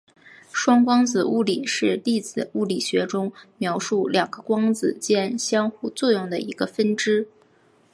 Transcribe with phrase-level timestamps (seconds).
[0.51, 7.27] 双光子物理是粒子物理学中描述两个光子间相互作用的一个分支。